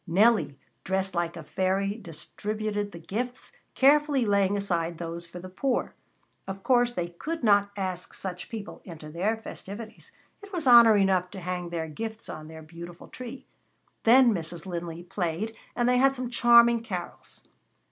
[0.07, 5.93] Nellie, dressed like a fairy, distributed the gifts, carefully laying aside those for the poor.
[6.47, 10.11] Of course they could not ask such people into their festivities.
[10.41, 13.45] It was honor enough to hang their gifts on their beautiful tree.
[14.01, 14.65] Then Mrs.
[14.65, 17.47] Linley played, and they had some charming carols.